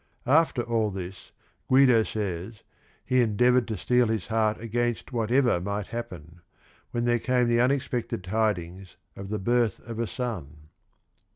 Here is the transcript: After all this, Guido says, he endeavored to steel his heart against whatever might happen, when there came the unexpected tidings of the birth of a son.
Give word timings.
After 0.25 0.63
all 0.63 0.89
this, 0.89 1.31
Guido 1.67 2.01
says, 2.01 2.63
he 3.05 3.21
endeavored 3.21 3.67
to 3.67 3.77
steel 3.77 4.07
his 4.07 4.25
heart 4.29 4.59
against 4.59 5.13
whatever 5.13 5.61
might 5.61 5.85
happen, 5.89 6.41
when 6.89 7.05
there 7.05 7.19
came 7.19 7.47
the 7.47 7.61
unexpected 7.61 8.23
tidings 8.23 8.95
of 9.15 9.29
the 9.29 9.37
birth 9.37 9.79
of 9.87 9.99
a 9.99 10.07
son. 10.07 10.69